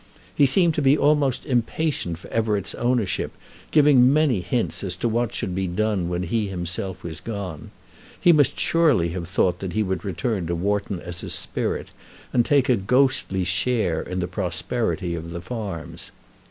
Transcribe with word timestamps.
He 0.33 0.47
seemed 0.47 0.73
to 0.73 0.81
be 0.81 0.97
almost 0.97 1.45
impatient 1.45 2.17
for 2.17 2.27
Everett's 2.29 2.73
ownership, 2.73 3.31
giving 3.69 4.11
many 4.11 4.39
hints 4.41 4.83
as 4.83 4.95
to 4.95 5.07
what 5.07 5.31
should 5.31 5.53
be 5.53 5.67
done 5.67 6.09
when 6.09 6.23
he 6.23 6.47
himself 6.47 7.03
was 7.03 7.19
gone. 7.19 7.69
He 8.19 8.33
must 8.33 8.59
surely 8.59 9.09
have 9.09 9.27
thought 9.27 9.59
that 9.59 9.73
he 9.73 9.83
would 9.83 10.03
return 10.03 10.47
to 10.47 10.55
Wharton 10.55 10.99
as 11.01 11.21
a 11.21 11.29
spirit, 11.29 11.91
and 12.33 12.43
take 12.43 12.67
a 12.67 12.77
ghostly 12.77 13.43
share 13.43 14.01
in 14.01 14.21
the 14.21 14.27
prosperity 14.27 15.13
of 15.13 15.29
the 15.29 15.39
farms. 15.39 16.09